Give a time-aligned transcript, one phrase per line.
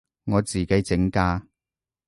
[0.25, 1.43] 我自己整㗎